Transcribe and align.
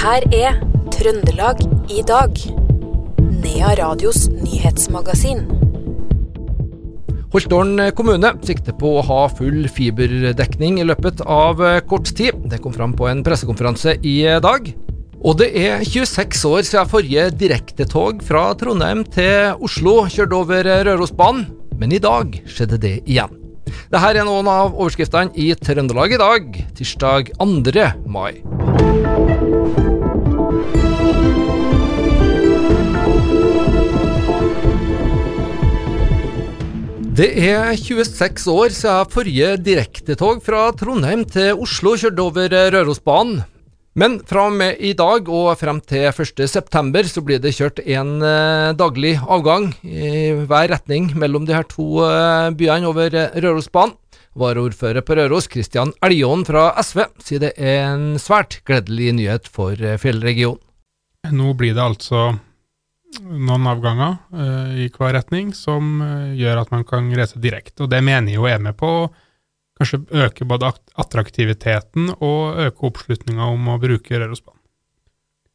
her 0.00 0.24
er 0.32 0.54
Trøndelag 0.94 1.58
i 1.92 2.00
dag. 2.08 2.38
Nea 3.20 3.72
Radios 3.76 4.30
nyhetsmagasin. 4.32 5.42
Holtålen 7.30 7.90
kommune 7.98 8.30
sikter 8.46 8.74
på 8.80 8.94
å 8.96 9.02
ha 9.04 9.18
full 9.28 9.66
fiberdekning 9.70 10.78
i 10.80 10.86
løpet 10.88 11.20
av 11.20 11.60
kort 11.90 12.08
tid. 12.16 12.38
Det 12.48 12.62
kom 12.64 12.72
fram 12.74 12.94
på 12.96 13.10
en 13.10 13.20
pressekonferanse 13.26 13.98
i 14.00 14.16
dag. 14.40 14.72
Og 15.20 15.36
det 15.42 15.50
er 15.52 15.84
26 15.84 16.46
år 16.48 16.64
siden 16.64 16.88
forrige 16.88 17.28
direktetog 17.36 18.24
fra 18.24 18.48
Trondheim 18.56 19.04
til 19.04 19.60
Oslo 19.60 20.06
kjørte 20.08 20.40
over 20.40 20.70
Rørosbanen, 20.88 21.44
men 21.76 21.92
i 21.92 22.00
dag 22.00 22.40
skjedde 22.48 22.80
det 22.80 22.96
igjen. 23.04 23.36
Dette 23.92 24.16
er 24.16 24.24
noen 24.24 24.48
av 24.48 24.72
overskriftene 24.72 25.36
i 25.36 25.52
Trøndelag 25.60 26.16
i 26.16 26.24
dag, 26.24 26.60
tirsdag 26.78 27.34
2. 27.36 27.90
mai. 28.08 28.40
Det 37.20 37.26
er 37.36 37.74
26 37.76 38.48
år 38.48 38.72
siden 38.72 39.08
forrige 39.12 39.48
direktetog 39.60 40.38
fra 40.40 40.70
Trondheim 40.72 41.26
til 41.28 41.58
Oslo 41.60 41.92
kjørte 42.00 42.22
over 42.24 42.54
Rørosbanen. 42.72 43.42
Men 43.98 44.20
fra 44.24 44.46
og 44.48 44.54
med 44.56 44.78
i 44.78 44.94
dag 44.96 45.26
og 45.28 45.50
frem 45.60 45.82
til 45.82 46.06
1.9 46.08 47.02
så 47.10 47.22
blir 47.26 47.42
det 47.42 47.52
kjørt 47.56 47.82
en 47.82 48.22
eh, 48.22 48.70
daglig 48.78 49.16
avgang 49.20 49.72
i 49.82 50.30
hver 50.46 50.70
retning 50.72 51.10
mellom 51.18 51.44
de 51.44 51.56
her 51.58 51.66
to 51.68 51.98
eh, 52.06 52.54
byene 52.56 52.88
over 52.88 53.10
Rørosbanen. 53.34 53.98
Varaordfører 54.38 55.02
på 55.02 55.16
Røros, 55.18 55.48
Kristian 55.50 55.90
Elgåen 56.06 56.44
fra 56.46 56.68
SV, 56.78 57.02
sier 57.18 57.42
det 57.42 57.50
er 57.58 57.88
en 57.88 58.14
svært 58.22 58.60
gledelig 58.68 59.14
nyhet 59.18 59.48
for 59.50 59.74
eh, 59.74 59.98
fjellregionen. 59.98 60.62
Nå 61.34 61.50
blir 61.58 61.74
det 61.76 61.82
altså 61.82 62.30
noen 63.20 63.66
avganger 63.66 64.14
uh, 64.32 64.70
i 64.78 64.86
hver 64.94 65.16
retning 65.18 65.50
som 65.56 65.98
uh, 65.98 66.30
gjør 66.38 66.62
at 66.62 66.70
man 66.72 66.86
kan 66.86 67.10
reise 67.12 67.42
direkte, 67.42 67.82
og 67.84 67.90
det 67.92 67.98
mener 68.06 68.30
jeg 68.30 68.38
jo 68.38 68.46
er 68.48 68.62
med 68.62 68.78
på 68.78 68.88
å 69.02 69.02
kanskje 69.80 70.00
øke 70.22 70.46
både 70.48 70.70
attraktiviteten 71.00 72.14
og 72.20 72.60
øke 72.62 72.86
oppslutninga 72.88 73.50
om 73.50 73.68
å 73.72 73.78
bruke 73.82 74.14
Rørosbanen. 74.14 74.60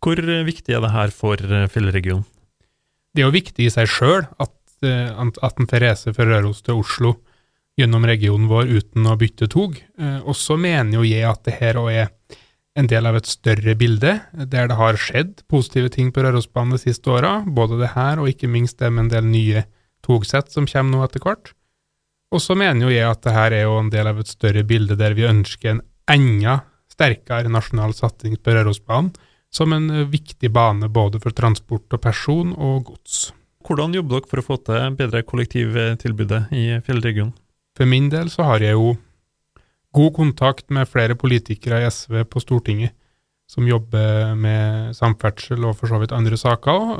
Hvor 0.03 0.19
viktig 0.19 0.75
er 0.75 0.83
det 0.83 0.91
her 0.93 1.13
for 1.15 1.39
fjellregionen? 1.71 2.27
Det 3.15 3.23
er 3.23 3.29
jo 3.29 3.37
viktig 3.37 3.65
i 3.65 3.73
seg 3.73 3.87
sjøl 3.89 4.25
at, 4.43 4.53
at 4.83 5.61
en 5.63 5.69
får 5.71 5.81
reise 5.81 6.13
fra 6.13 6.27
Røros 6.27 6.59
til 6.65 6.83
Oslo 6.83 7.15
gjennom 7.79 8.05
regionen 8.07 8.47
vår 8.49 8.71
uten 8.71 9.07
å 9.07 9.17
bytte 9.19 9.49
tog. 9.51 9.77
Og 10.23 10.35
så 10.37 10.57
mener 10.59 10.99
jo 10.99 11.07
jeg 11.07 11.25
at 11.27 11.43
det 11.47 11.57
her 11.59 11.79
òg 11.81 11.91
er 11.91 12.11
en 12.75 12.89
del 12.91 13.07
av 13.07 13.15
et 13.15 13.27
større 13.27 13.75
bilde, 13.79 14.17
der 14.35 14.67
det 14.67 14.77
har 14.79 14.99
skjedd 14.99 15.45
positive 15.51 15.91
ting 15.93 16.11
på 16.11 16.23
Rørosbanen 16.25 16.75
de 16.75 16.81
siste 16.81 17.11
åra. 17.11 17.37
Både 17.47 17.79
det 17.79 17.93
her 17.95 18.19
og 18.19 18.31
ikke 18.31 18.51
minst 18.51 18.79
det 18.79 18.91
med 18.91 19.05
en 19.05 19.13
del 19.13 19.29
nye 19.31 19.65
togsett 20.05 20.51
som 20.51 20.67
kommer 20.67 20.97
nå 20.97 21.05
etter 21.05 21.23
hvert. 21.23 21.53
Og 22.35 22.41
så 22.43 22.57
mener 22.57 22.87
jo 22.87 22.95
jeg 22.95 23.07
at 23.07 23.23
det 23.23 23.35
her 23.35 23.55
er 23.55 23.63
jo 23.67 23.77
en 23.79 23.91
del 23.93 24.09
av 24.11 24.19
et 24.19 24.31
større 24.31 24.65
bilde 24.67 24.97
der 24.99 25.15
vi 25.15 25.27
ønsker 25.27 25.75
en 25.75 25.85
enda 26.11 26.59
sterkere 26.91 27.51
nasjonal 27.51 27.95
satsing 27.95 28.35
på 28.39 28.55
Rørosbanen 28.55 29.13
som 29.55 29.71
en 29.71 29.87
viktig 30.11 30.51
bane 30.51 30.89
både 30.91 31.21
for 31.23 31.35
transport 31.35 31.95
og 31.95 32.01
person 32.03 32.51
og 32.55 32.89
gods. 32.89 33.29
Hvordan 33.65 33.95
jobber 33.95 34.19
dere 34.19 34.29
for 34.31 34.41
å 34.41 34.45
få 34.45 34.59
til 34.67 34.99
bedre 34.99 35.23
kollektivtilbudet 35.25 36.41
i 36.53 36.67
fjellregionen? 36.85 37.33
For 37.75 37.89
min 37.89 38.07
del 38.11 38.29
så 38.31 38.47
har 38.47 38.63
jeg 38.63 38.77
jo 38.77 38.95
god 39.95 40.13
kontakt 40.15 40.71
med 40.71 40.87
flere 40.91 41.15
politikere 41.19 41.81
i 41.83 41.89
SV 41.91 42.23
på 42.31 42.41
Stortinget 42.43 42.95
som 43.49 43.67
jobber 43.67 44.33
med 44.39 44.95
samferdsel 44.97 45.67
og 45.67 45.75
for 45.77 45.91
så 45.91 45.99
vidt 46.01 46.15
andre 46.15 46.37
saker, 46.39 46.95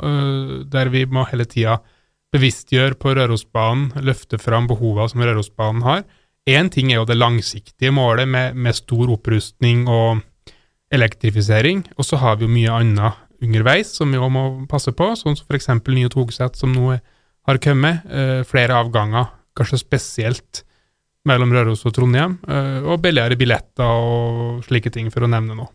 der 0.70 0.90
vi 0.92 1.02
må 1.10 1.24
hele 1.30 1.46
tida 1.48 1.80
bevisstgjøre 2.34 2.98
på 3.00 3.14
Rørosbanen, 3.16 3.90
løfte 4.04 4.38
fram 4.38 4.68
behovene 4.70 5.10
som 5.10 5.24
Rørosbanen 5.26 5.82
har. 5.86 6.04
Én 6.46 6.70
ting 6.70 6.92
er 6.92 7.00
jo 7.00 7.08
det 7.08 7.18
langsiktige 7.18 7.90
målet 7.90 8.28
med, 8.30 8.54
med 8.54 8.78
stor 8.78 9.10
opprustning 9.16 9.88
og 9.90 10.22
elektrifisering, 10.94 11.82
og 11.98 12.06
så 12.06 12.20
har 12.22 12.38
vi 12.38 12.46
jo 12.46 12.52
mye 12.52 12.76
annet 12.76 13.24
underveis 13.42 13.90
som 13.96 14.12
vi 14.14 14.20
òg 14.22 14.30
må 14.30 14.44
passe 14.70 14.94
på, 14.94 15.10
sånn 15.18 15.34
som 15.38 15.48
f.eks. 15.50 15.72
nye 15.90 16.12
togsett 16.12 16.54
som 16.58 16.70
nå 16.74 16.94
har 16.94 17.62
kommet, 17.62 18.06
flere 18.46 18.78
avganger, 18.78 19.32
kanskje 19.58 19.82
spesielt 19.82 20.62
mellom 21.26 21.52
Røros 21.54 21.82
og 21.86 21.94
Trondheim, 21.96 22.38
og 22.86 23.00
billigere 23.02 23.38
billetter 23.38 23.84
og 23.86 24.62
slike 24.66 24.92
ting, 24.94 25.10
for 25.10 25.26
å 25.26 25.30
nevne 25.30 25.58
noe. 25.58 25.72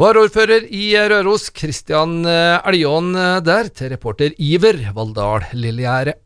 Varaordfører 0.00 0.64
i 0.74 0.88
Røros, 1.10 1.48
Kristian 1.54 2.24
Elgåen 2.26 3.12
der, 3.46 3.70
til 3.70 3.92
reporter 3.94 4.34
Iver 4.42 4.80
Valldal 4.96 5.46
Lillegjære. 5.54 6.16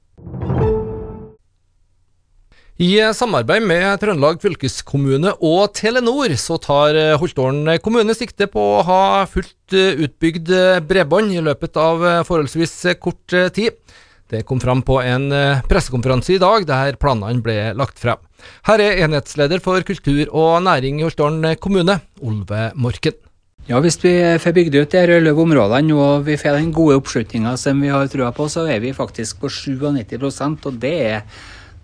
I 2.79 2.93
samarbeid 3.11 3.65
med 3.67 3.99
Trøndelag 3.99 4.39
fylkeskommune 4.39 5.33
og 5.43 5.73
Telenor 5.75 6.31
så 6.39 6.61
tar 6.63 6.95
Holtålen 7.19 7.67
kommune 7.83 8.15
sikte 8.15 8.47
på 8.47 8.63
å 8.77 8.85
ha 8.87 9.01
fullt 9.27 9.75
utbygd 9.75 10.53
bredbånd 10.87 11.35
i 11.35 11.43
løpet 11.43 11.75
av 11.83 12.07
forholdsvis 12.29 12.77
kort 13.03 13.35
tid. 13.57 13.75
Det 14.31 14.45
kom 14.47 14.63
fram 14.63 14.85
på 14.87 15.01
en 15.03 15.27
pressekonferanse 15.67 16.37
i 16.37 16.41
dag 16.41 16.69
der 16.71 16.97
planene 17.03 17.43
ble 17.43 17.75
lagt 17.75 17.99
frem. 17.99 18.23
Her 18.69 18.83
er 18.83 19.01
enhetsleder 19.05 19.63
for 19.65 19.83
kultur 19.87 20.29
og 20.31 20.63
næring 20.63 21.01
i 21.01 21.07
Holtålen 21.07 21.57
kommune, 21.61 22.01
Olve 22.23 22.71
Morken. 22.75 23.17
Ja, 23.69 23.81
Hvis 23.85 23.99
vi 24.01 24.15
får 24.41 24.55
bygd 24.57 24.77
ut 24.79 24.93
de 24.93 25.01
rødløve 25.11 25.43
områdene 25.43 25.95
og 25.95 26.25
vi 26.25 26.39
får 26.41 26.57
den 26.57 26.73
gode 26.73 26.97
oppslutninga 26.97 27.53
som 27.61 27.83
vi 27.83 27.91
har 27.93 28.09
trua 28.09 28.31
på, 28.33 28.47
så 28.49 28.65
er 28.65 28.81
vi 28.81 28.95
faktisk 28.97 29.43
på 29.43 29.51
97% 29.53 30.65
og 30.71 30.79
det 30.81 30.95
er, 31.05 31.21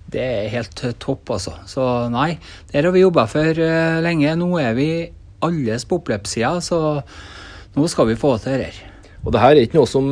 det 0.09 0.23
er 0.23 0.49
helt 0.49 0.81
topp, 0.99 1.35
altså. 1.37 1.53
Så 1.69 1.85
nei, 2.09 2.39
der 2.73 2.89
har 2.89 2.95
vi 2.95 3.05
jobba 3.05 3.27
for 3.29 3.61
lenge. 4.01 4.33
Nå 4.41 4.49
er 4.63 4.73
vi 4.79 4.89
alles 5.45 5.85
på 5.85 6.01
oppløpssida, 6.01 6.57
så 6.65 7.03
nå 7.77 7.89
skal 7.91 8.09
vi 8.09 8.17
få 8.17 8.39
til 8.39 8.57
det 8.57 8.71
her. 8.71 8.83
Og 9.25 9.33
det 9.33 9.41
her 9.41 9.57
er 9.57 9.65
ikke 9.65 9.79
noe 9.79 9.89
som 9.89 10.09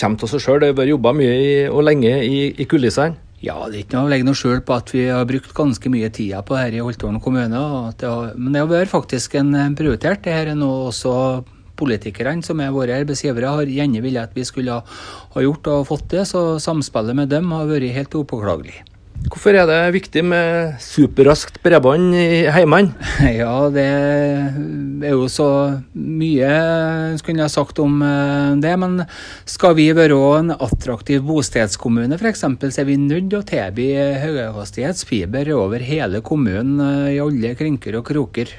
kommer 0.00 0.24
av 0.24 0.30
seg 0.30 0.42
sjøl, 0.44 0.60
det 0.60 0.70
har 0.70 0.78
vært 0.78 0.92
jobba 0.92 1.12
mye 1.16 1.68
og 1.68 1.84
lenge 1.84 2.16
i, 2.24 2.40
i 2.60 2.68
kulissene? 2.68 3.16
Ja, 3.40 3.56
det 3.72 3.78
er 3.78 3.84
ikke 3.86 3.96
noe 3.96 4.08
å 4.08 4.10
legge 4.12 4.26
noe 4.28 4.36
skjul 4.36 4.58
på 4.68 4.74
at 4.76 4.90
vi 4.92 5.06
har 5.08 5.24
brukt 5.28 5.54
ganske 5.56 5.92
mye 5.92 6.10
tid 6.12 6.34
på 6.44 6.58
dette 6.58 6.76
i 6.76 6.82
Holtålen 6.84 7.22
kommune. 7.24 7.62
Det 7.96 8.08
har, 8.08 8.34
men 8.36 8.52
det 8.52 8.60
har 8.60 8.68
vært 8.68 8.92
faktisk 8.92 9.38
en 9.40 9.54
prioritert. 9.78 10.20
Det 10.26 10.34
her 10.34 10.52
er 10.52 10.58
noe 10.60 10.90
også 10.90 11.14
politikerne, 11.80 12.44
som 12.44 12.60
er 12.60 12.74
våre 12.74 12.98
arbeidsgivere, 13.00 13.54
har 13.56 13.72
gjerne 13.72 14.04
villet 14.04 14.28
at 14.28 14.36
vi 14.36 14.44
skulle 14.44 14.82
ha 14.84 15.44
gjort 15.46 15.72
og 15.72 15.88
fått 15.88 16.10
det. 16.12 16.26
Så 16.28 16.60
samspillet 16.60 17.16
med 17.16 17.32
dem 17.32 17.48
har 17.56 17.70
vært 17.70 17.96
helt 17.96 18.20
upåklagelig. 18.20 18.82
Hvorfor 19.28 19.52
er 19.52 19.66
det 19.68 19.92
viktig 19.92 20.22
med 20.24 20.78
superraskt 20.80 21.58
bredbånd 21.60 22.14
i 22.16 22.48
heimene? 22.48 22.94
Ja, 23.40 23.68
det 23.72 23.84
er 23.84 25.12
jo 25.12 25.26
så 25.32 25.48
mye 25.92 26.48
skulle 27.20 27.44
ha 27.44 27.50
sagt 27.52 27.78
om 27.82 28.00
det. 28.62 28.72
Men 28.80 29.02
skal 29.48 29.76
vi 29.76 29.90
være 29.96 30.16
en 30.38 30.54
attraktiv 30.54 31.22
bostedskommune 31.28 32.16
f.eks., 32.16 32.46
så 32.46 32.82
er 32.82 32.88
vi 32.88 32.96
nødt 33.00 33.28
til 33.30 33.38
å 33.40 33.46
tilby 33.46 33.88
høyhastighetsfiber 34.22 35.52
over 35.56 35.84
hele 35.84 36.22
kommunen 36.24 36.80
i 37.12 37.20
alle 37.20 37.52
krinker 37.58 38.00
og 38.00 38.08
kroker. 38.08 38.54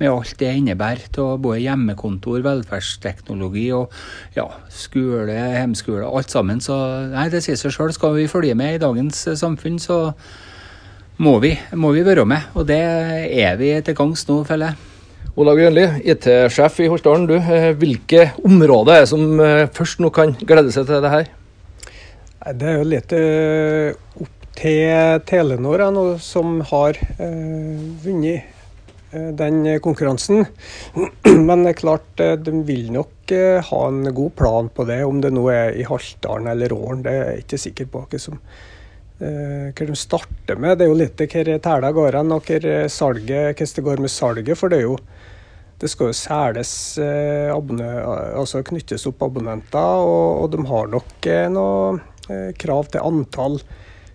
Med 0.00 0.10
alt 0.10 0.34
det 0.42 0.52
innebærer 0.58 1.22
av 1.22 1.38
både 1.44 1.62
hjemmekontor, 1.64 2.42
velferdsteknologi 2.44 3.68
og 3.78 3.94
ja, 4.36 4.48
skole, 4.74 5.38
hjemskole, 5.54 6.06
alt 6.06 6.34
sammen. 6.34 6.62
Så 6.64 6.76
nei, 7.14 7.28
det 7.32 7.44
sier 7.46 7.58
seg 7.60 7.74
sjøl. 7.74 7.94
Skal 7.94 8.18
vi 8.18 8.28
følge 8.30 8.58
med 8.58 8.78
i 8.78 8.82
dagens 8.82 9.24
samfunn, 9.38 9.78
så 9.84 10.00
må 11.22 11.36
vi, 11.42 11.52
må 11.78 11.92
vi 11.94 12.02
være 12.06 12.24
med. 12.26 12.50
Og 12.58 12.66
det 12.68 12.80
er 12.80 13.54
vi 13.60 13.70
til 13.84 13.96
gangs 13.96 14.26
nå, 14.28 14.40
føler 14.48 14.72
jeg. 14.72 14.90
Olav 15.34 15.58
Grønli, 15.58 15.84
IT-sjef 16.12 16.76
i 16.84 16.88
Holtdalen. 16.90 17.26
Du, 17.26 17.38
hvilke 17.80 18.28
områder 18.46 19.00
er 19.00 19.02
det 19.02 19.10
som 19.10 19.40
først 19.74 20.02
nå 20.02 20.10
kan 20.14 20.34
glede 20.38 20.70
seg 20.74 20.86
til 20.86 21.02
det 21.02 21.10
her? 21.10 21.30
Det 22.54 22.68
er 22.70 22.76
jo 22.78 22.88
litt 22.92 23.14
opp 24.22 24.48
til 24.54 25.22
Telenor 25.26 25.82
nå, 25.90 26.04
som 26.22 26.60
har 26.70 27.00
vunnet 28.04 28.52
den 29.14 29.58
konkurransen. 29.82 30.44
Men 31.48 31.64
det 31.64 31.74
er 31.74 31.80
klart, 31.80 32.06
de 32.18 32.54
vil 32.66 32.92
nok 32.94 33.34
ha 33.70 33.80
en 33.88 34.06
god 34.14 34.36
plan 34.38 34.70
på 34.70 34.86
det. 34.86 35.00
Om 35.06 35.18
det 35.24 35.32
nå 35.34 35.48
er 35.50 35.74
i 35.78 35.86
Haltdalen 35.88 36.50
eller 36.50 36.74
Åren, 36.74 37.02
det 37.02 37.14
er 37.14 37.28
jeg 37.32 37.44
ikke 37.44 37.62
sikker 37.66 37.90
på. 37.90 38.06
hva 38.10 38.22
som 38.22 38.38
hva 39.18 39.86
de 39.86 39.94
starter 39.96 40.58
med. 40.58 40.78
Det 40.78 40.86
er 40.86 40.90
jo 40.90 40.98
litt 40.98 41.20
hvor 41.20 41.50
tæla 41.66 41.92
går 41.94 42.18
hen, 42.18 42.32
og 42.34 42.48
hvor 42.48 42.88
salget, 42.90 43.60
hvordan 43.60 43.76
det 43.76 43.84
går 43.86 44.02
med 44.02 44.12
salget. 44.12 44.58
For 44.58 44.72
det 44.72 44.80
er 44.80 44.88
jo 44.88 44.98
det 45.82 45.90
skal 45.90 46.10
jo 46.10 46.16
selges 46.16 46.74
altså 47.02 48.62
knyttes 48.64 49.06
opp 49.10 49.24
abonnenter, 49.26 50.02
og, 50.02 50.44
og 50.44 50.52
de 50.54 50.66
har 50.70 50.92
nok 50.92 51.28
noe 51.52 52.52
krav 52.58 52.88
til 52.92 53.04
antall 53.04 53.58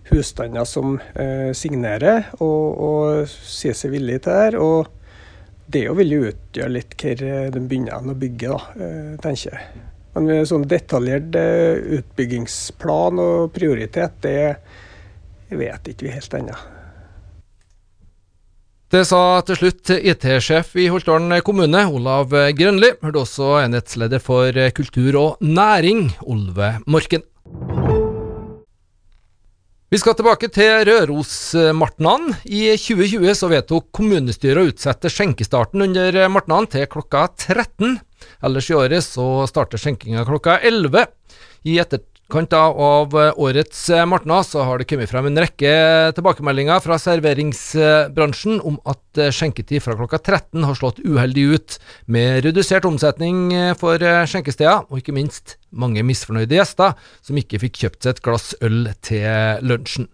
husstander 0.09 0.65
som 0.65 0.95
eh, 1.13 1.51
signerer 1.53 2.31
og, 2.39 2.79
og 2.79 3.27
sier 3.29 3.77
seg 3.77 3.93
villig 3.93 4.23
til 4.25 4.33
det. 4.33 4.61
Og 4.61 4.89
det 5.69 5.85
vil 5.99 6.15
jo 6.15 6.25
utgjøre 6.31 6.73
litt 6.73 6.95
hvor 6.97 7.23
de 7.53 7.61
begynner 7.61 8.09
å 8.09 8.17
bygge, 8.17 8.55
da, 8.55 8.89
tenker 9.21 9.53
jeg. 9.53 9.85
Men 10.15 10.47
sånn 10.49 10.65
detaljert 10.65 11.35
utbyggingsplan 11.99 13.21
og 13.21 13.51
prioritet, 13.53 14.15
det 14.25 14.39
vet 15.57 15.89
ikke 15.89 16.05
vi 16.05 16.13
helt 16.13 16.35
ennå. 16.37 16.57
Det 18.89 19.03
sa 19.05 19.21
til 19.45 19.57
slutt 19.59 19.91
IT-sjef 19.93 20.73
i 20.81 20.87
Holtålen 20.89 21.35
kommune, 21.45 21.83
Olav 21.93 22.33
Grønli. 22.57 22.95
Hørte 23.03 23.21
også 23.21 23.51
enhetsleder 23.63 24.21
for 24.21 24.49
kultur 24.73 25.17
og 25.21 25.45
næring, 25.45 26.07
Olve 26.25 26.75
Morken. 26.89 27.21
Vi 29.89 29.97
skal 29.97 30.13
tilbake 30.13 30.51
til 30.53 30.83
Rørosmartnan. 30.85 32.27
I 32.45 32.75
2020 32.77 33.31
så 33.33 33.47
vedtok 33.49 33.87
kommunestyret 33.97 34.61
å 34.61 34.69
utsette 34.69 35.09
skjenkestarten 35.09 35.81
under 35.81 36.17
martnan 36.29 36.67
til 36.69 36.85
klokka 36.85 37.23
13. 37.33 37.95
Ellers 38.45 38.67
i 38.69 38.75
året 38.77 39.01
så 39.01 39.47
starter 39.49 39.81
skjenkinga 39.81 40.27
klokka 40.27 40.59
11. 40.61 41.07
I 41.65 41.79
etter, 41.81 42.03
kant 42.29 42.53
av 42.55 43.15
eh, 43.17 43.31
årets 43.41 43.81
Martna 44.09 44.39
så 44.45 44.63
har 44.67 44.79
det 44.79 44.87
kommet 44.89 45.09
frem 45.11 45.29
en 45.29 45.41
rekke 45.41 45.71
tilbakemeldinger 46.17 46.83
fra 46.83 46.99
serveringsbransjen 47.01 48.61
om 48.65 48.77
at 48.89 49.21
eh, 49.21 49.31
skjenketid 49.33 49.83
fra 49.85 49.97
klokka 49.97 50.21
13 50.21 50.67
har 50.67 50.77
slått 50.77 51.01
uheldig 51.03 51.45
ut, 51.55 51.79
med 52.05 52.43
redusert 52.45 52.85
omsetning 52.89 53.49
for 53.79 53.99
skjenkesteder, 53.99 54.85
og 54.89 55.01
ikke 55.01 55.15
minst 55.15 55.57
mange 55.69 56.03
misfornøyde 56.05 56.57
gjester 56.57 56.95
som 57.25 57.37
ikke 57.39 57.61
fikk 57.65 57.83
kjøpt 57.83 58.05
seg 58.05 58.15
et 58.15 58.23
glass 58.25 58.53
øl 58.65 58.81
til 59.05 59.65
lunsjen. 59.65 60.09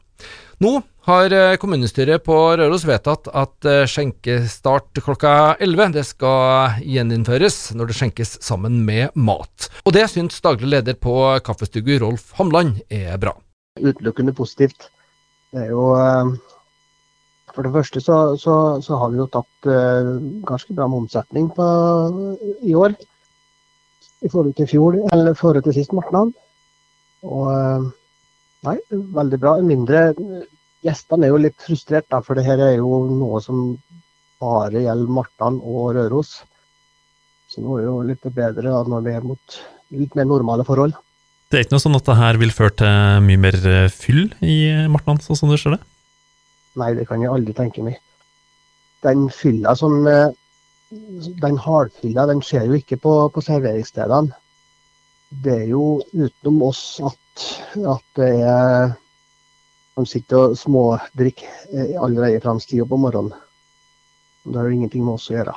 Nå 0.64 0.78
har 1.06 1.34
eh, 1.34 1.56
kommunestyret 1.62 2.24
på 2.26 2.36
Røros 2.58 2.86
vedtatt 2.88 3.28
at 3.30 3.68
eh, 3.70 3.84
skjenkestart 3.90 5.02
klokka 5.06 5.34
11 5.62 5.94
det 5.94 6.04
skal 6.08 6.80
gjeninnføres 6.82 7.76
når 7.78 7.92
det 7.92 7.98
skjenkes 8.00 8.32
sammen 8.46 8.80
med 8.88 9.14
mat. 9.14 9.70
Og 9.86 9.94
det 9.94 10.08
syns 10.10 10.42
daglig 10.42 10.72
leder 10.74 10.98
på 10.98 11.14
Kaffestugu, 11.46 12.00
Rolf 12.02 12.32
Hamland, 12.40 12.80
er 12.90 13.20
bra. 13.22 13.36
Utelukkende 13.78 14.34
positivt. 14.34 14.90
Det 15.54 15.68
er 15.68 15.76
jo 15.76 15.92
eh, 16.00 16.34
For 17.54 17.68
det 17.68 17.76
første 17.76 18.02
så, 18.02 18.18
så, 18.42 18.56
så 18.82 18.98
har 19.00 19.14
vi 19.14 19.22
jo 19.22 19.30
tatt 19.32 19.70
ganske 20.44 20.74
bra 20.76 20.90
med 20.92 21.06
omsetning 21.06 21.46
på, 21.56 21.68
i 22.68 22.74
år. 22.76 22.98
I 24.26 24.32
forhold 24.32 24.58
til 24.58 24.68
fjor, 24.68 24.98
eller 25.14 25.38
forhold 25.38 25.64
til 25.64 25.78
sist 25.78 25.94
marknad. 25.96 26.34
Og 27.24 27.88
nei, 28.68 28.76
veldig 28.92 29.40
bra. 29.40 29.54
Mindre 29.64 30.02
Gjestene 30.86 31.26
er 31.26 31.34
jo 31.34 31.42
litt 31.42 31.58
frustrert, 31.66 32.08
da, 32.14 32.22
for 32.22 32.38
det 32.38 32.46
her 32.46 32.62
er 32.62 32.76
jo 32.78 33.00
noe 33.10 33.40
som 33.42 33.72
bare 34.42 34.84
gjelder 34.84 35.16
Martan 35.18 35.58
og 35.64 35.96
Røros. 35.98 36.38
Så 37.50 37.64
nå 37.64 37.78
er 37.78 37.86
det 37.86 37.90
jo 37.90 37.98
litt 38.10 38.30
bedre 38.36 38.68
da, 38.68 38.84
når 38.90 39.06
vi 39.06 39.16
er 39.16 39.26
mot 39.26 39.58
litt 39.96 40.16
mer 40.18 40.30
normale 40.30 40.66
forhold. 40.68 40.96
Det 41.50 41.60
er 41.60 41.66
ikke 41.66 41.76
noe 41.76 41.84
sånn 41.84 41.98
at 41.98 42.08
det 42.08 42.18
her 42.20 42.40
vil 42.42 42.54
føre 42.54 42.74
til 42.82 43.26
mye 43.26 43.42
mer 43.42 43.58
eh, 43.70 43.92
fyll 43.94 44.26
i 44.46 44.58
Martnan, 44.92 45.22
sånn 45.22 45.38
som 45.40 45.52
du 45.52 45.58
ser 45.62 45.78
det? 45.78 45.82
Nei, 46.82 46.92
det 46.98 47.06
kan 47.10 47.22
jeg 47.24 47.32
aldri 47.32 47.54
tenke 47.56 47.86
meg. 47.86 48.00
Den 49.06 49.28
fylla 49.34 49.76
som 49.78 50.02
eh, 50.10 50.34
Den 51.42 51.58
hardfylla, 51.60 52.28
den 52.30 52.42
skjer 52.46 52.68
jo 52.70 52.78
ikke 52.78 52.98
på, 53.02 53.14
på 53.34 53.42
serveringsstedene. 53.44 54.36
Det 55.46 55.56
er 55.64 55.70
jo 55.72 56.02
utenom 56.14 56.62
oss 56.68 56.84
at, 57.04 57.46
at 57.94 58.06
det 58.20 58.30
er 58.46 58.94
de 59.96 60.06
sitter 60.10 60.42
og 60.42 60.58
smådrikker 60.60 61.52
eh, 61.72 61.96
allerede 62.02 62.42
fra 62.44 62.56
de 62.56 62.64
stiger 62.64 62.86
opp 62.86 62.96
om 62.98 63.06
morgenen. 63.08 63.46
Det 64.46 64.60
har 64.60 64.70
ingenting 64.70 65.06
med 65.06 65.16
oss 65.16 65.30
å 65.32 65.38
gjøre. 65.38 65.56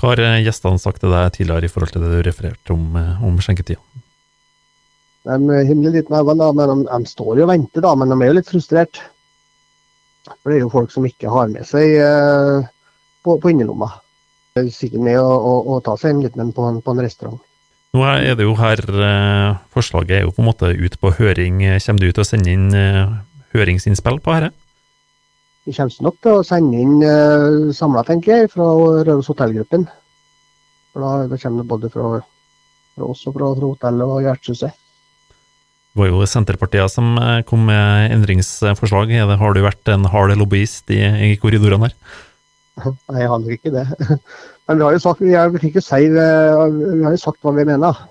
Hva 0.00 0.14
har 0.14 0.22
eh, 0.24 0.40
gjestene 0.46 0.80
sagt 0.80 1.02
til 1.04 1.14
deg 1.14 1.30
tidligere 1.36 1.68
i 1.68 1.72
forhold 1.72 1.94
til 1.94 2.04
det 2.04 2.10
du 2.10 2.26
refererte 2.26 2.74
om, 2.74 2.84
eh, 2.98 3.22
om 3.26 3.38
skjenketida? 3.42 3.80
De 5.28 5.62
himler 5.68 5.98
litt 5.98 6.10
med 6.10 6.24
øynene, 6.24 6.52
men 6.56 6.70
de, 6.70 6.76
de, 6.88 7.08
står 7.08 7.38
jo 7.38 7.44
og 7.44 7.50
venter, 7.52 7.84
da, 7.84 7.92
men 7.98 8.08
de 8.08 8.16
er 8.16 8.30
jo 8.30 8.36
litt 8.38 8.48
frustrert. 8.48 9.02
For 10.30 10.50
det 10.50 10.58
er 10.58 10.64
jo 10.64 10.72
folk 10.72 10.92
som 10.92 11.04
ikke 11.08 11.32
har 11.32 11.52
med 11.52 11.68
seg 11.68 11.98
eh, 12.00 12.70
på, 13.24 13.36
på 13.42 13.52
innerlomma. 13.52 13.92
Sitter 14.56 14.98
med 14.98 15.20
og, 15.20 15.36
og, 15.36 15.68
og 15.74 15.84
tar 15.86 16.00
seg 16.00 16.14
en 16.14 16.24
liten 16.24 16.50
på, 16.56 16.66
på 16.82 16.96
en 16.96 17.04
restaurant. 17.04 17.38
Nå 17.90 18.04
er 18.06 18.36
det 18.38 18.46
jo 18.46 18.54
her 18.54 18.78
eh, 18.86 19.58
Forslaget 19.74 20.20
er 20.20 20.26
jo 20.26 20.34
på 20.34 20.44
en 20.44 20.50
måte 20.50 20.70
ut 20.70 20.96
på 21.02 21.10
høring. 21.16 21.58
Kommer 21.82 22.04
du 22.04 22.12
til 22.12 22.22
å 22.22 22.28
sende 22.28 22.52
inn 22.54 22.68
eh, 22.76 23.16
høringsinnspill 23.56 24.20
på 24.22 24.36
dette? 24.36 24.54
Vi 25.66 25.74
kommer 25.74 26.06
nok 26.06 26.20
til 26.22 26.38
å 26.38 26.44
sende 26.46 26.78
inn 26.80 27.02
uh, 27.04 27.68
samla, 27.76 28.00
tenker 28.06 28.32
jeg, 28.32 28.50
fra 28.54 28.64
Røros 29.04 29.28
hotellgruppen. 29.28 29.84
For 30.94 31.04
da, 31.04 31.10
da 31.28 31.38
kommer 31.42 31.60
det 31.60 31.68
både 31.68 31.90
fra, 31.92 32.06
fra 32.96 33.10
oss 33.10 33.26
og 33.28 33.36
fra, 33.36 33.50
fra 33.58 33.68
hotellet 33.74 34.14
og 34.14 34.24
Gjertshuset. 34.24 34.78
Det 35.90 36.00
var 36.00 36.08
jo 36.08 36.24
Senterpartiet 36.30 36.94
som 36.94 37.12
kom 37.46 37.68
med 37.68 38.14
endringsforslag. 38.16 39.12
Har 39.42 39.54
du 39.54 39.60
vært 39.66 39.92
en 39.92 40.08
hard 40.10 40.32
lobbyist 40.40 40.90
i, 40.94 41.02
i 41.28 41.36
korridorene 41.42 41.90
her? 41.90 42.18
Nei, 43.10 43.22
jeg 43.22 43.30
har 43.32 43.42
nok 43.42 43.54
ikke 43.56 43.72
det. 43.74 43.86
Men 44.68 44.80
vi 44.80 44.86
har 44.86 44.96
jo 44.96 45.02
sagt, 45.02 45.22
vi 45.24 45.36
har, 45.36 45.52
vi 45.54 45.72
si, 45.72 46.02
vi 46.10 46.26
har 47.04 47.16
jo 47.16 47.22
sagt 47.22 47.40
hva 47.42 47.54
vi 47.56 47.66
mener. 47.68 48.04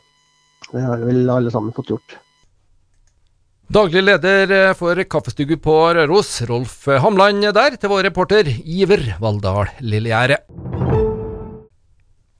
Det 0.69 0.81
har 0.83 1.05
vel 1.05 1.29
alle 1.31 1.53
sammen 1.53 1.75
fått 1.75 1.93
gjort. 1.93 2.17
Daglig 3.69 4.01
leder 4.01 4.73
for 4.73 4.97
Kaffestugu 5.05 5.55
på 5.61 5.75
Røros, 5.93 6.39
Rolf 6.49 6.87
Hamland 6.89 7.45
der, 7.53 7.77
til 7.77 7.93
vår 7.93 8.07
reporter 8.09 8.49
Iver 8.49 9.05
Valldal 9.21 9.69
Lillegjerde. 9.85 10.41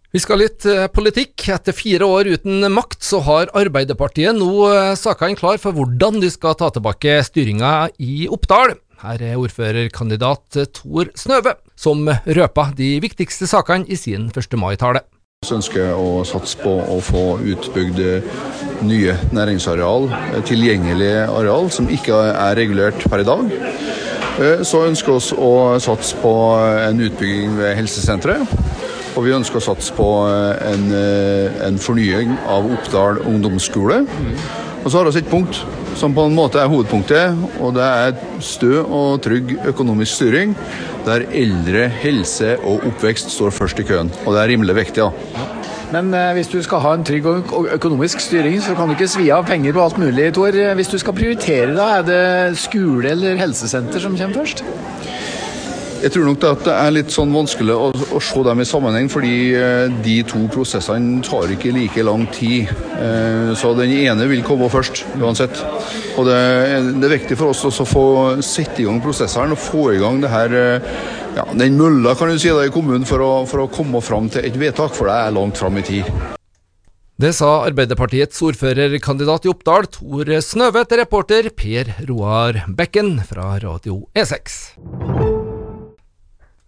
Vi 0.09 0.17
skal 0.17 0.41
litt 0.41 0.65
eh, 0.65 0.87
politikk. 0.89 1.43
Etter 1.53 1.75
fire 1.75 2.07
år 2.09 2.31
uten 2.33 2.65
makt, 2.73 3.03
så 3.05 3.21
har 3.27 3.51
Arbeiderpartiet 3.57 4.33
nå 4.37 4.49
eh, 4.71 4.95
sakene 4.97 5.37
klar 5.37 5.59
for 5.61 5.77
hvordan 5.77 6.17
de 6.23 6.31
skal 6.33 6.57
ta 6.57 6.71
tilbake 6.73 7.19
styringa 7.27 7.91
i 8.01 8.25
Oppdal. 8.33 8.73
Her 9.00 9.22
er 9.24 9.38
ordførerkandidat 9.40 10.57
Tor 10.75 11.07
Snøve, 11.16 11.54
som 11.80 12.01
røpa 12.10 12.66
de 12.75 12.98
viktigste 13.00 13.48
sakene 13.48 13.88
i 13.88 13.96
sin 13.96 14.25
1. 14.28 14.57
mai-tale. 14.60 15.06
Vi 15.46 15.56
ønsker 15.56 15.94
å 15.96 16.25
satse 16.28 16.60
på 16.60 16.74
å 16.84 16.98
få 17.00 17.22
utbygd 17.40 18.01
nye 18.84 19.16
næringsareal, 19.31 20.10
tilgjengelige 20.50 21.30
areal 21.31 21.72
som 21.72 21.88
ikke 21.88 22.18
er 22.34 22.60
regulert 22.60 23.07
per 23.07 23.24
i 23.24 23.30
dag. 23.30 23.48
Eh, 24.40 24.66
så 24.68 24.84
ønsker 24.90 25.16
vi 25.16 25.40
å 25.48 25.80
satse 25.80 26.19
på 26.19 26.36
en 26.60 27.00
utbygging 27.07 27.56
ved 27.56 27.78
helsesenteret. 27.80 28.51
Og 29.15 29.24
vi 29.24 29.36
ønsker 29.36 29.62
å 29.62 29.68
satse 29.70 29.96
på 29.96 30.10
en, 30.27 30.91
eh, 30.91 31.68
en 31.68 31.79
fornying 31.79 32.36
av 32.48 32.68
Oppdal 32.68 33.24
ungdomsskole. 33.24 34.03
Og 34.84 34.91
så 34.91 34.98
har 34.98 35.12
vi 35.12 35.20
et 35.20 35.32
punkt 35.32 35.63
som 35.98 36.13
på 36.15 36.25
en 36.27 36.36
måte 36.36 36.60
er 36.62 36.69
hovedpunktet, 36.72 37.38
og 37.60 37.74
det 37.77 37.86
er 37.86 38.19
stø 38.43 38.81
og 38.84 39.22
trygg 39.25 39.55
økonomisk 39.72 40.19
styring, 40.19 40.58
der 41.05 41.25
eldre, 41.31 41.88
helse 42.01 42.58
og 42.60 42.86
oppvekst 42.91 43.31
står 43.34 43.55
først 43.55 43.79
i 43.79 43.88
køen. 43.88 44.12
Og 44.25 44.36
det 44.36 44.43
er 44.43 44.53
rimelig 44.53 44.75
viktig. 44.75 45.08
ja. 45.08 45.48
Men 45.89 46.13
eh, 46.13 46.34
hvis 46.38 46.51
du 46.51 46.60
skal 46.62 46.84
ha 46.84 46.93
en 46.93 47.03
trygg 47.05 47.25
og 47.25 47.67
økonomisk 47.74 48.22
styring, 48.22 48.60
så 48.62 48.75
kan 48.77 48.89
du 48.89 48.93
ikke 48.93 49.10
svi 49.10 49.31
av 49.34 49.48
penger 49.48 49.74
på 49.74 49.81
alt 49.84 49.98
mulig, 49.98 50.27
Tor. 50.38 50.53
Hvis 50.77 50.91
du 50.91 51.00
skal 51.01 51.17
prioritere, 51.17 51.74
da, 51.74 51.88
er 51.98 52.05
det 52.05 52.60
skole 52.62 53.10
eller 53.10 53.39
helsesenter 53.41 54.03
som 54.03 54.17
kommer 54.17 54.43
først? 54.43 54.63
Jeg 56.00 56.13
tror 56.15 56.29
nok 56.29 56.44
at 56.48 56.62
det 56.63 56.74
er 56.74 56.94
litt 56.96 57.12
sånn 57.12 57.34
vanskelig 57.36 57.75
å, 57.75 57.89
å, 57.91 58.20
se 58.24 58.44
dem 58.48 58.62
i 58.63 58.68
sammenheng, 58.68 59.10
fordi 59.12 59.34
eh, 59.58 59.91
de 60.06 60.15
to 60.27 60.46
prosessene 60.51 61.20
tar 61.25 61.51
ikke 61.51 61.74
like 61.75 62.06
lang 62.08 62.24
tid. 62.32 62.72
Eh, 62.96 63.51
så 63.60 63.74
den 63.75 63.91
ene 63.98 64.29
vil 64.32 64.46
komme 64.48 64.70
først, 64.72 65.03
uansett. 65.20 65.60
Og 66.15 66.29
det, 66.29 66.39
det 67.01 67.10
er 67.10 67.15
viktig 67.18 67.39
for 67.39 67.51
oss 67.51 67.68
å 67.68 67.88
få 67.88 68.06
sette 68.46 68.79
i 68.84 68.88
gang 68.88 69.03
prosessene 69.03 69.58
og 69.58 69.60
få 69.60 69.89
i 69.98 70.00
gang 70.00 70.24
det 70.24 70.32
her 70.32 70.56
eh, 70.56 70.89
ja, 71.36 71.46
den 71.51 71.75
mølla 71.79 72.15
kan 72.15 72.32
du 72.32 72.39
si 72.39 72.51
da, 72.51 72.63
i 72.63 72.74
kommunen 72.74 73.08
for 73.08 73.24
å, 73.24 73.32
for 73.50 73.65
å 73.65 73.72
komme 73.72 74.00
fram 74.03 74.32
til 74.32 74.48
et 74.48 74.60
vedtak, 74.60 74.96
for 74.96 75.12
det 75.12 75.20
er 75.20 75.36
langt 75.36 75.60
fram 75.60 75.79
i 75.79 75.86
tid. 75.86 76.08
Det 77.20 77.34
sa 77.36 77.65
Arbeiderpartiets 77.68 78.39
ordførerkandidat 78.48 79.44
i 79.44 79.51
Oppdal, 79.51 79.89
Tor 79.91 80.29
Snøve, 80.39 80.86
til 80.88 81.01
reporter 81.01 81.51
Per 81.51 81.91
Roar 82.08 82.62
Bekken 82.72 83.18
fra 83.27 83.58
Radio 83.60 84.06
E6. 84.15 84.62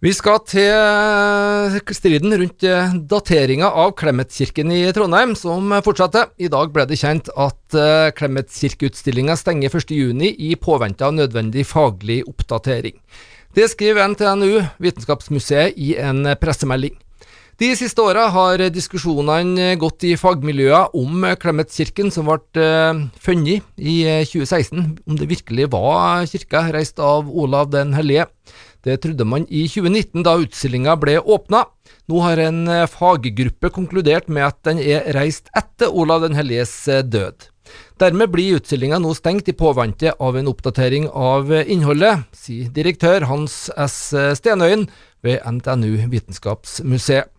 Vi 0.02 0.10
skal 0.10 0.40
til 0.50 1.92
striden 1.94 2.32
rundt 2.34 2.64
dateringa 3.06 3.68
av 3.70 3.92
Clemetskirken 4.00 4.72
i 4.74 4.80
Trondheim, 4.90 5.36
som 5.38 5.70
fortsetter. 5.86 6.32
I 6.42 6.48
dag 6.50 6.72
ble 6.74 6.88
det 6.90 6.98
kjent 6.98 7.30
at 7.30 7.60
Clemetskirkeutstillinga 7.70 8.10
Klemetskirkeutstillinga 8.18 9.36
stenger 9.38 9.70
1.6 9.70 10.24
i 10.26 10.56
påvente 10.58 11.06
av 11.06 11.14
nødvendig 11.14 11.62
faglig 11.70 12.18
oppdatering. 12.26 12.96
Det 13.54 13.68
skriver 13.70 14.10
NTNU, 14.10 14.64
Vitenskapsmuseet, 14.82 15.78
i 15.78 15.94
en 16.02 16.26
pressemelding. 16.42 16.98
De 17.62 17.70
siste 17.78 18.02
åra 18.02 18.24
har 18.34 18.64
diskusjonene 18.74 19.76
gått 19.78 20.02
i 20.08 20.16
fagmiljøer 20.18 20.96
om 20.98 21.28
Clemetskirken, 21.38 22.10
som 22.10 22.26
ble 22.26 22.40
uh, 22.58 23.06
funnet 23.22 23.62
i 23.78 24.00
2016, 24.26 24.82
om 25.06 25.22
det 25.22 25.30
virkelig 25.30 25.70
var 25.70 26.26
kirka 26.26 26.66
reist 26.74 26.98
av 26.98 27.30
Olav 27.30 27.70
den 27.70 27.94
hellige. 27.94 28.26
Det 28.82 28.98
trodde 29.04 29.26
man 29.28 29.46
i 29.48 29.64
2019 29.70 30.24
da 30.26 30.36
utstillinga 30.42 30.96
ble 31.00 31.16
åpna. 31.20 31.64
Nå 32.10 32.22
har 32.24 32.42
en 32.42 32.66
faggruppe 32.90 33.70
konkludert 33.74 34.28
med 34.28 34.48
at 34.48 34.58
den 34.66 34.82
er 34.82 35.06
reist 35.16 35.50
etter 35.58 35.90
Olav 35.90 36.24
den 36.26 36.36
helliges 36.38 36.74
død. 37.06 37.48
Dermed 38.02 38.32
blir 38.34 38.58
utstillinga 38.58 38.98
nå 39.00 39.14
stengt 39.14 39.48
i 39.48 39.56
påvente 39.56 40.12
av 40.18 40.36
en 40.36 40.50
oppdatering 40.50 41.06
av 41.08 41.52
innholdet, 41.62 42.26
sier 42.34 42.72
direktør 42.74 43.28
Hans 43.30 43.68
S. 43.78 44.00
Stenøyen 44.40 44.88
ved 45.22 45.40
NTNU 45.46 46.10
Vitenskapsmuseet. 46.12 47.31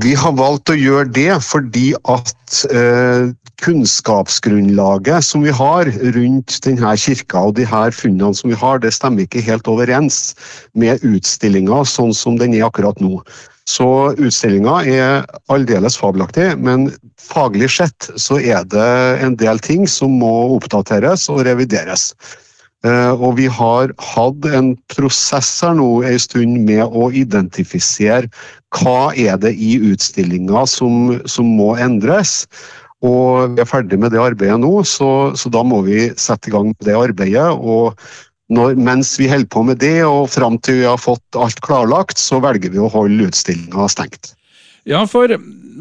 Vi 0.00 0.14
har 0.16 0.32
valgt 0.38 0.70
å 0.72 0.76
gjøre 0.78 1.10
det 1.12 1.34
fordi 1.44 1.90
at 2.08 2.60
eh, 2.72 3.28
kunnskapsgrunnlaget 3.60 5.26
som 5.26 5.44
vi 5.44 5.52
har 5.52 5.90
rundt 6.14 6.56
denne 6.64 6.94
kirka 6.96 7.42
og 7.50 7.58
de 7.58 7.66
her 7.68 7.92
funnene 7.92 8.32
som 8.34 8.48
vi 8.48 8.56
har, 8.56 8.80
det 8.80 8.94
stemmer 8.96 9.26
ikke 9.26 9.44
helt 9.44 9.68
overens 9.68 10.32
med 10.72 11.04
utstillinga 11.04 11.82
sånn 11.84 12.14
som 12.16 12.38
den 12.40 12.56
er 12.56 12.64
akkurat 12.70 13.04
nå. 13.04 13.20
Så 13.68 13.86
utstillinga 14.16 14.80
er 14.88 15.26
aldeles 15.52 15.98
fabelaktig, 16.00 16.48
men 16.56 16.88
faglig 17.20 17.68
sett 17.76 18.08
så 18.16 18.40
er 18.40 18.64
det 18.72 18.88
en 19.22 19.36
del 19.38 19.60
ting 19.62 19.84
som 19.84 20.16
må 20.22 20.32
oppdateres 20.56 21.28
og 21.30 21.44
revideres. 21.46 22.14
Eh, 22.82 23.12
og 23.14 23.36
vi 23.38 23.46
har 23.46 23.92
hatt 24.02 24.46
en 24.50 24.72
prosess 24.90 25.50
her 25.62 25.76
nå 25.78 26.02
en 26.02 26.18
stund 26.22 26.64
med 26.66 26.82
å 26.82 27.10
identifisere 27.14 28.26
hva 28.74 29.12
er 29.14 29.38
det 29.38 29.52
i 29.54 29.76
utstillinga 29.92 30.64
som, 30.66 31.20
som, 31.30 31.52
må 31.60 31.76
endres. 31.78 32.42
Og 33.06 33.54
vi 33.54 33.62
er 33.62 33.70
ferdig 33.70 34.00
med 34.02 34.14
det 34.14 34.22
arbeidet 34.22 34.58
nå, 34.62 34.74
så, 34.86 35.30
så 35.38 35.50
da 35.52 35.62
må 35.66 35.82
vi 35.86 36.10
sette 36.18 36.50
i 36.50 36.54
gang 36.54 36.74
det 36.82 36.98
arbeidet. 36.98 37.50
og 37.54 37.98
når, 38.52 38.74
mens 38.76 39.14
vi 39.16 39.30
holder 39.30 39.48
på 39.48 39.62
med 39.64 39.78
det, 39.80 40.02
og 40.04 40.28
fram 40.28 40.58
til 40.60 40.82
vi 40.82 40.88
har 40.88 41.00
fått 41.00 41.38
alt 41.38 41.62
klarlagt, 41.64 42.20
så 42.20 42.40
velger 42.42 42.74
vi 42.74 42.82
å 42.82 42.90
holde 42.92 43.30
utstillinga 43.30 43.86
stengt. 43.88 44.34
Ja, 44.88 45.04
for 45.06 45.30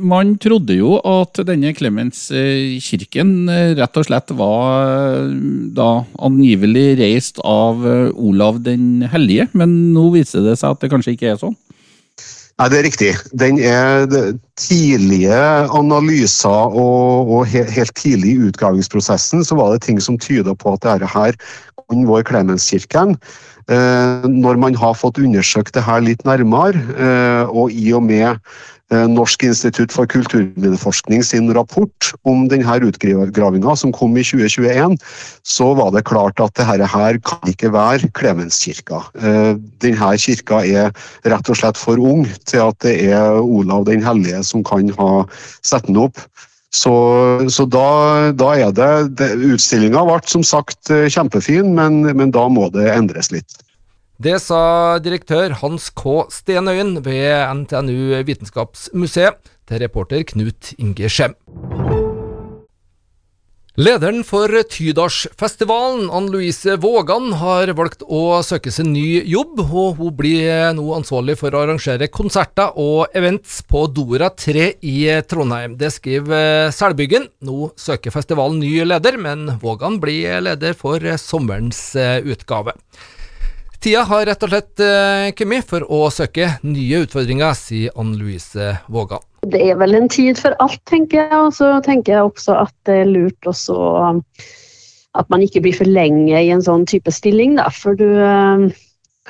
man 0.01 0.35
trodde 0.41 0.75
jo 0.77 0.95
at 1.07 1.39
denne 1.47 1.73
Clemens-kirken 1.75 3.33
eh, 3.51 3.73
rett 3.79 3.97
og 3.97 4.05
slett 4.07 4.33
var 4.37 4.85
eh, 4.85 5.33
da 5.75 5.89
angivelig 6.21 6.85
reist 7.01 7.41
av 7.41 7.81
eh, 7.87 8.13
Olav 8.13 8.61
den 8.65 9.07
hellige, 9.11 9.49
men 9.57 9.93
nå 9.95 10.11
viser 10.15 10.45
det 10.45 10.59
seg 10.61 10.75
at 10.75 10.85
det 10.85 10.91
kanskje 10.93 11.15
ikke 11.17 11.33
er 11.33 11.41
sånn? 11.41 11.57
Nei, 12.61 12.67
det 12.69 12.77
er 12.77 12.85
riktig. 12.85 13.11
Den 13.41 13.57
er 13.57 14.05
tidlige 14.59 15.37
analyser 15.73 16.75
og, 16.77 17.31
og 17.33 17.47
helt 17.49 17.95
tidlig 17.97 18.35
i 18.35 18.49
utgravingsprosessen 18.51 19.41
så 19.47 19.57
var 19.57 19.73
det 19.73 19.81
ting 19.87 20.01
som 20.03 20.19
tyder 20.21 20.53
på 20.53 20.75
at 20.75 20.85
dette 20.85 21.09
her 21.09 21.39
kunne 21.89 22.05
være 22.05 22.27
Klemenskirken. 22.29 23.15
Når 23.71 24.57
man 24.59 24.75
har 24.75 24.97
fått 24.99 25.21
undersøkt 25.21 25.73
det 25.77 25.85
her 25.85 26.03
litt 26.03 26.25
nærmere, 26.27 27.47
og 27.47 27.71
i 27.71 27.93
og 27.95 28.03
med 28.03 28.39
Eh, 28.91 29.07
Norsk 29.07 29.45
institutt 29.47 29.93
for 29.95 30.07
kulturminneforskning 30.11 31.23
sin 31.23 31.47
rapport 31.55 32.09
om 32.27 32.43
denne 32.51 32.75
utgravinga 32.83 33.75
som 33.79 33.93
kom 33.95 34.17
i 34.19 34.23
2021, 34.27 34.97
så 35.47 35.69
var 35.79 35.93
det 35.95 36.03
klart 36.09 36.43
at 36.43 36.57
dette 36.59 36.89
her 36.91 37.19
kan 37.23 37.53
ikke 37.53 37.71
være 37.71 38.11
Klemenskirka. 38.19 38.99
Eh, 39.15 39.55
denne 39.79 40.11
kirka 40.19 40.59
er 40.67 40.91
rett 41.23 41.51
og 41.53 41.61
slett 41.61 41.79
for 41.79 42.03
ung 42.03 42.27
til 42.43 42.65
at 42.67 42.79
det 42.83 42.97
er 43.07 43.39
Olav 43.39 43.87
den 43.87 44.03
hellige 44.03 44.43
som 44.43 44.63
kan 44.67 44.91
ha 44.99 45.11
satt 45.63 45.87
den 45.87 46.01
opp. 46.03 46.19
Så, 46.71 46.93
så 47.51 47.65
da, 47.67 48.31
da, 48.31 48.53
er 48.55 48.71
det, 48.71 48.91
det 49.19 49.33
Utstillinga 49.51 50.05
ble 50.07 50.21
som 50.31 50.43
sagt 50.47 50.91
eh, 50.93 51.09
kjempefin, 51.11 51.73
men, 51.75 51.99
men 52.15 52.31
da 52.31 52.45
må 52.47 52.69
det 52.71 52.87
endres 52.93 53.31
litt. 53.35 53.59
Det 54.21 54.37
sa 54.39 54.99
direktør 55.03 55.57
Hans 55.63 55.89
K. 55.97 56.23
Stenøyen 56.31 56.99
ved 57.03 57.33
NTNU 57.63 58.21
Vitenskapsmuseet 58.27 59.51
til 59.67 59.83
reporter 59.83 60.23
Knut 60.31 60.75
Inge 60.77 61.09
Skjem. 61.09 61.35
Lederen 63.79 64.25
for 64.27 64.51
Tydalsfestivalen, 64.67 66.09
Ann 66.11 66.25
Louise 66.27 66.73
Vågan, 66.83 67.29
har 67.39 67.69
valgt 67.71 68.01
å 68.03 68.41
søke 68.43 68.67
seg 68.67 68.89
ny 68.91 69.21
jobb, 69.31 69.61
og 69.63 69.95
hun 69.95 70.11
blir 70.17 70.73
nå 70.75 70.89
ansvarlig 70.97 71.37
for 71.39 71.55
å 71.55 71.61
arrangere 71.63 72.09
konserter 72.11 72.75
og 72.75 73.15
events 73.15 73.61
på 73.63 73.85
Dora 73.87 74.27
3 74.35 74.65
i 74.83 74.97
Trondheim. 75.23 75.77
Det 75.79 75.87
skriver 75.95 76.67
Selbyggen. 76.75 77.29
Nå 77.47 77.71
søker 77.79 78.11
festivalen 78.11 78.59
ny 78.59 78.73
leder, 78.83 79.15
men 79.15 79.53
Vågan 79.63 80.01
blir 80.03 80.43
leder 80.43 80.75
for 80.75 81.07
sommerens 81.15 81.93
utgave. 81.95 82.75
Tida 83.81 84.03
har 84.05 84.27
rett 84.29 84.43
og 84.45 84.51
slett 84.51 84.81
uh, 84.85 85.31
kommet 85.33 85.65
for 85.65 85.81
å 85.89 86.03
søke 86.13 86.51
nye 86.61 86.99
utfordringer, 87.01 87.55
sier 87.57 87.95
Ann 87.97 88.11
Louise 88.13 88.75
Vågan. 88.93 89.23
Det 89.49 89.57
er 89.71 89.79
vel 89.79 89.97
en 89.97 90.09
tid 90.11 90.37
for 90.37 90.53
alt, 90.61 90.77
tenker 90.85 91.23
jeg. 91.23 91.37
Og 91.47 91.55
så 91.57 91.71
tenker 91.81 92.13
jeg 92.13 92.27
også 92.27 92.59
at 92.61 92.75
det 92.85 92.99
er 93.01 93.09
lurt 93.09 93.49
også 93.49 93.73
um, 93.73 94.19
at 95.17 95.31
man 95.33 95.41
ikke 95.41 95.63
blir 95.65 95.73
for 95.79 95.89
lenge 95.89 96.29
i 96.29 96.51
en 96.53 96.61
sånn 96.61 96.85
type 96.85 97.09
stilling, 97.09 97.57
da. 97.57 97.71
For 97.73 97.97
du 97.97 98.05
uh, 98.21 98.69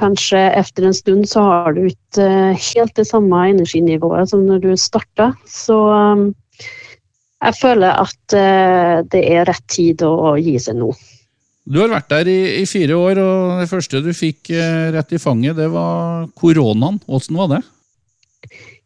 kanskje 0.01 0.43
etter 0.60 0.89
en 0.89 1.00
stund 1.00 1.31
så 1.31 1.46
har 1.48 1.79
du 1.79 1.86
ikke 1.88 2.27
uh, 2.27 2.51
helt 2.51 3.00
det 3.00 3.08
samme 3.08 3.46
energinivået 3.53 4.34
som 4.34 4.43
når 4.50 4.65
du 4.67 4.70
starta. 4.75 5.31
Så 5.48 5.79
um, 5.96 6.27
jeg 7.39 7.60
føler 7.62 8.03
at 8.03 8.36
uh, 8.36 9.00
det 9.15 9.24
er 9.31 9.48
rett 9.48 9.67
tid 9.72 10.03
å 10.03 10.36
gi 10.43 10.60
seg 10.60 10.84
nå. 10.84 10.91
Du 11.72 11.80
har 11.80 11.92
vært 11.94 12.10
der 12.12 12.28
i, 12.28 12.40
i, 12.60 12.66
fire 12.68 12.98
år, 13.00 13.20
og 13.22 13.62
det 13.62 13.70
første 13.72 14.01
du 14.04 14.10
fikk 14.16 14.51
eh, 14.51 14.90
rett 14.92 15.13
i 15.16 15.20
fanget, 15.22 15.56
det 15.56 15.70
var 15.72 16.25
koronaen. 16.36 17.00
Åssen 17.08 17.38
var 17.40 17.48
det? 17.54 17.62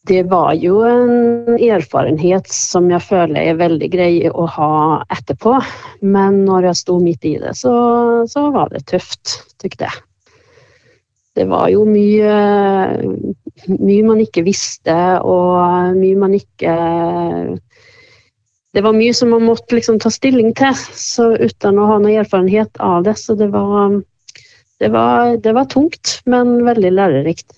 Det 0.05 0.21
var 0.29 0.51
jo 0.61 0.83
en 0.85 1.55
erfarenhet 1.57 2.45
som 2.53 2.91
jeg 2.93 3.01
føler 3.01 3.39
er 3.41 3.57
veldig 3.57 3.89
grei 3.89 4.11
å 4.29 4.45
ha 4.53 4.73
etterpå. 5.15 5.55
Men 6.05 6.43
når 6.45 6.69
jeg 6.69 6.81
sto 6.83 6.99
midt 7.01 7.25
i 7.25 7.39
det, 7.41 7.55
så, 7.57 7.73
så 8.29 8.51
var 8.53 8.69
det 8.69 8.85
tøft, 8.91 9.39
tykte 9.57 9.89
jeg. 9.89 10.03
Det 11.35 11.49
var 11.49 11.71
jo 11.73 11.87
mye, 11.89 12.35
mye 13.81 14.03
man 14.05 14.21
ikke 14.21 14.45
visste, 14.45 14.93
og 15.25 15.97
mye 15.97 16.21
man 16.21 16.37
ikke 16.37 16.75
det 18.75 18.83
var 18.83 18.95
mye 18.95 19.13
som 19.15 19.31
man 19.31 19.45
måtte 19.47 19.77
liksom 19.77 20.01
ta 20.03 20.11
stilling 20.11 20.51
til, 20.57 20.75
så 20.99 21.29
uten 21.39 21.79
å 21.79 21.87
ha 21.93 21.99
noe 22.03 22.17
erfarenhet 22.19 22.75
av 22.83 23.05
det. 23.07 23.15
Så 23.21 23.37
det 23.39 23.47
var, 23.53 24.01
det 24.83 24.89
var, 24.91 25.37
det 25.39 25.53
var 25.55 25.69
tungt, 25.71 26.17
men 26.27 26.57
veldig 26.67 26.91
lærerikt. 26.97 27.55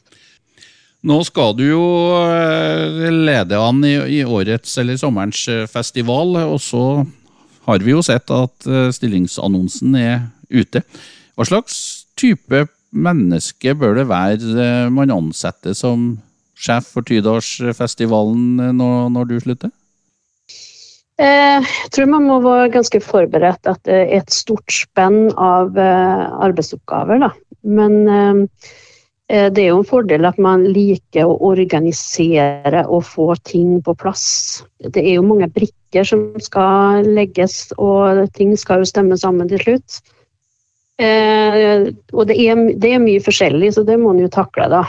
Nå 1.07 1.17
skal 1.25 1.55
du 1.57 1.63
jo 1.65 1.86
eh, 2.25 3.07
lede 3.13 3.57
an 3.62 3.81
i, 3.86 3.95
i 4.19 4.21
årets 4.25 4.75
eller 4.81 4.97
sommerens 5.00 5.43
eh, 5.50 5.65
festival, 5.69 6.36
og 6.43 6.59
så 6.62 6.83
har 7.67 7.81
vi 7.86 7.93
jo 7.95 8.03
sett 8.05 8.29
at 8.33 8.69
eh, 8.69 8.89
stillingsannonsen 8.93 9.97
er 9.97 10.27
ute. 10.53 10.83
Hva 11.38 11.47
slags 11.50 11.79
type 12.17 12.65
menneske 12.93 13.74
bør 13.77 13.97
det 14.00 14.07
være 14.09 14.69
man 14.93 15.12
ansetter 15.13 15.74
som 15.77 16.15
sjef 16.57 16.93
for 16.93 17.05
Tydalsfestivalen 17.05 18.77
når, 18.77 19.09
når 19.13 19.29
du 19.29 19.36
slutter? 19.43 19.74
Eh, 21.17 21.63
jeg 21.65 21.93
tror 21.95 22.09
man 22.12 22.27
må 22.29 22.41
være 22.43 22.74
ganske 22.75 23.00
forberedt 23.01 23.69
at 23.69 23.79
det 23.89 24.01
er 24.03 24.12
et 24.19 24.33
stort 24.33 24.69
spenn 24.69 25.31
av 25.33 25.77
eh, 25.81 26.25
arbeidsoppgaver. 26.45 27.24
Da. 27.24 27.31
Men 27.65 27.95
eh, 28.05 28.43
det 29.27 29.63
er 29.63 29.71
jo 29.71 29.79
en 29.81 29.88
fordel 29.89 30.27
at 30.29 30.38
man 30.39 30.67
liker 30.71 31.25
å 31.25 31.39
organisere 31.50 32.86
og 32.86 33.01
få 33.09 33.31
ting 33.50 33.79
på 33.83 33.97
plass. 33.97 34.27
Det 34.79 35.01
er 35.01 35.17
jo 35.17 35.25
mange 35.25 35.50
brikker 35.51 36.05
som 36.05 36.29
skal 36.43 37.09
legges, 37.17 37.74
og 37.81 38.21
ting 38.38 38.53
skal 38.59 38.86
jo 38.86 38.91
stemme 38.93 39.17
sammen 39.19 39.50
til 39.50 39.59
slutt. 39.65 40.00
Og 40.97 42.24
det 42.29 42.38
er, 42.39 42.62
det 42.79 42.93
er 42.93 43.03
mye 43.03 43.21
forskjellig, 43.21 43.74
så 43.75 43.83
det 43.86 44.00
må 44.00 44.13
man 44.13 44.24
jo 44.24 44.31
takle, 44.31 44.69
da. 44.71 44.86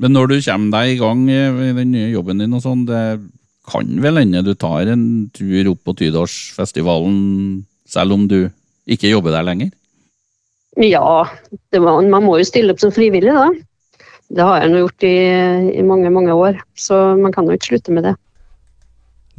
Men 0.00 0.14
når 0.14 0.28
du 0.28 0.36
kommer 0.44 0.76
deg 0.76 0.92
i 0.92 1.00
gang 1.00 1.24
i 1.30 1.72
den 1.80 1.94
nye 1.94 2.12
jobben 2.12 2.44
din, 2.44 2.52
og 2.56 2.62
sånn, 2.66 2.84
det 2.88 3.00
kan 3.70 3.90
vel 4.02 4.20
hende 4.20 4.42
du 4.46 4.54
tar 4.58 4.90
en 4.90 5.04
tur 5.34 5.72
opp 5.72 5.84
på 5.86 5.96
Tydalsfestivalen 6.02 7.20
selv 7.90 8.16
om 8.16 8.26
du 8.30 8.40
ikke 8.90 9.10
jobber 9.10 9.34
der 9.34 9.46
lenger? 9.46 9.70
Ja, 10.80 11.26
var, 11.26 12.02
man 12.06 12.24
må 12.24 12.38
jo 12.38 12.46
stille 12.46 12.74
opp 12.74 12.82
som 12.82 12.94
frivillig, 12.94 13.34
da. 13.34 13.48
Det 14.30 14.46
har 14.46 14.62
jeg 14.62 14.70
nå 14.70 14.84
gjort 14.84 15.06
i, 15.06 15.16
i, 15.74 15.82
mange, 15.86 16.10
mange 16.14 16.34
år, 16.34 16.60
så 16.78 17.16
man 17.18 17.34
kan 17.34 17.48
jo 17.48 17.56
ikke 17.56 17.72
slutte 17.72 17.94
med 17.94 18.06
det. 18.06 18.14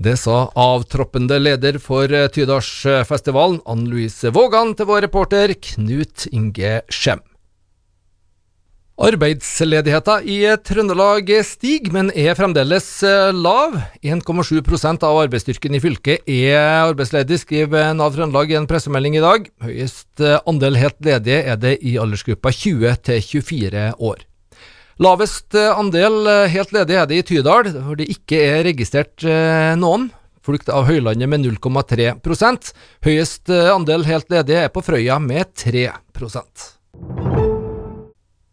Det 0.01 0.17
sa 0.19 0.49
avtroppende 0.57 1.37
leder 1.39 1.77
for 1.79 2.11
Tydalsfestivalen, 2.35 3.61
Ann 3.69 3.85
Louise 3.87 4.31
Vågan, 4.33 4.73
til 4.75 4.89
vår 4.89 5.05
reporter 5.05 5.53
Knut 5.55 6.25
Inge 6.33 6.79
Skjem. 6.91 7.21
Arbeidsledigheten 9.01 10.27
i 10.29 10.43
Trøndelag 10.61 11.29
stiger, 11.47 11.89
men 11.95 12.11
er 12.13 12.35
fremdeles 12.37 12.85
eh, 13.07 13.31
lav. 13.33 13.73
1,7% 14.05 15.05
av 15.07 15.17
arbeidsstyrken 15.23 15.73
i 15.73 15.81
fylket 15.81 16.29
er 16.29 16.85
arbeidsledig, 16.91 17.39
skriver 17.41 17.95
Nav 17.97 18.13
Trøndelag 18.13 18.53
i 18.53 18.59
en 18.59 18.67
pressemelding 18.69 19.17
i 19.17 19.23
dag. 19.23 19.47
Høyest 19.65 20.21
eh, 20.21 20.37
andel 20.45 20.77
helt 20.77 20.99
ledige 21.07 21.39
er 21.49 21.57
det 21.57 21.79
i 21.81 21.95
aldersgruppa 22.01 22.53
20 22.53 23.01
til 23.07 23.25
24 23.25 23.87
år. 24.11 24.21
Lavest 25.01 25.57
eh, 25.57 25.71
andel 25.73 26.29
helt 26.53 26.77
ledige 26.77 27.01
er 27.01 27.09
det 27.09 27.17
i 27.23 27.25
Tydal, 27.31 27.71
hvor 27.81 27.97
det 27.97 28.11
ikke 28.13 28.37
er 28.51 28.61
registrert 28.69 29.25
noen. 29.81 30.11
Flukt 30.45 30.69
av 30.73 30.85
Høylandet 30.89 31.29
med 31.29 31.45
0,3 31.45 32.13
Høyest 33.05 33.49
andel 33.49 34.05
helt 34.09 34.29
ledige 34.33 34.67
er 34.67 34.73
på 34.73 34.85
Frøya 34.85 35.17
med 35.21 35.53
3 35.57 35.89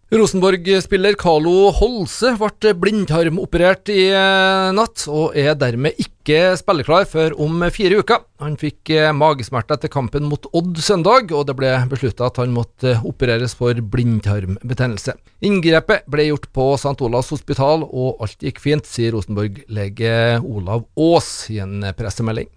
Rosenborg-spiller 0.08 1.18
Carlo 1.20 1.66
Holse 1.76 2.30
ble 2.40 2.70
blindtarmoperert 2.80 3.90
i 3.92 4.06
eh, 4.08 4.68
natt, 4.72 5.02
og 5.04 5.34
er 5.36 5.52
dermed 5.60 6.00
ikke 6.00 6.54
spilleklar 6.56 7.04
før 7.10 7.34
om 7.44 7.60
fire 7.68 7.98
uker. 8.00 8.22
Han 8.40 8.56
fikk 8.56 8.88
eh, 8.96 9.10
magesmerter 9.12 9.76
etter 9.76 9.92
kampen 9.92 10.24
mot 10.30 10.48
Odd 10.56 10.80
søndag, 10.80 11.28
og 11.36 11.44
det 11.50 11.58
ble 11.58 11.74
beslutta 11.92 12.30
at 12.30 12.40
han 12.40 12.56
måtte 12.56 12.94
opereres 13.04 13.52
for 13.58 13.76
blindtarmbetennelse. 13.76 15.12
Inngrepet 15.44 16.08
ble 16.08 16.30
gjort 16.30 16.48
på 16.56 16.70
St. 16.80 16.96
Olavs 17.04 17.28
hospital, 17.36 17.84
og 17.84 18.24
alt 18.24 18.48
gikk 18.48 18.64
fint, 18.64 18.88
sier 18.88 19.12
Rosenborg-lege 19.12 20.38
Olav 20.40 20.88
Aas 20.96 21.50
i 21.52 21.60
en 21.60 21.84
pressemelding. 22.00 22.48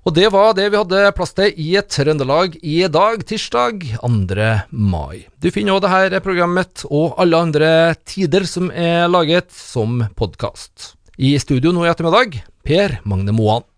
Og 0.00 0.14
det 0.16 0.30
var 0.32 0.54
det 0.56 0.70
vi 0.72 0.78
hadde 0.80 1.10
plass 1.12 1.34
til 1.36 1.58
i 1.60 1.74
Trøndelag 1.84 2.54
i 2.64 2.78
dag, 2.88 3.20
tirsdag 3.28 3.82
2. 4.00 4.46
mai. 4.72 5.26
Du 5.36 5.50
finner 5.52 5.76
òg 5.76 5.84
dette 5.84 6.22
programmet 6.24 6.86
og 6.88 7.18
alle 7.20 7.36
andre 7.44 7.72
tider 8.08 8.48
som 8.48 8.70
er 8.72 9.10
laget, 9.12 9.52
som 9.52 10.06
podkast. 10.16 10.94
I 11.20 11.34
studio 11.36 11.74
nå 11.76 11.84
i 11.84 11.92
ettermiddag, 11.92 12.40
Per 12.64 12.96
Magne 13.04 13.36
Moan. 13.36 13.69